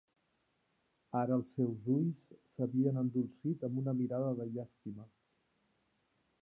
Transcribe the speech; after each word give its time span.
Ara 1.19 1.35
els 1.39 1.51
seus 1.57 1.85
ulls 1.97 2.23
s'havien 2.55 2.99
endolcit 3.03 3.67
amb 3.69 3.79
una 3.83 3.95
mirada 4.01 4.35
de 4.43 4.51
llàstima. 4.55 5.09